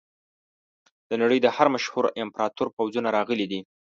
د 1.09 1.11
نړۍ 1.21 1.39
د 1.41 1.47
هر 1.55 1.67
مشهور 1.75 2.05
امپراتور 2.23 2.67
پوځونه 2.77 3.09
راغلي 3.17 3.45
دي. 3.51 3.59